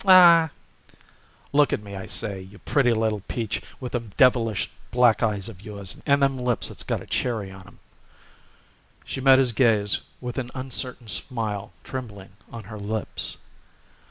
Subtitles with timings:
[0.03, 0.49] "Aw!"
[1.53, 5.61] "Look at me, I say, you pretty little peach, with them devilish black eyes of
[5.61, 7.79] yours and them lips that's got a cherry on 'em."
[9.05, 13.37] She met his gaze with an uncertain smile trembling on her lips.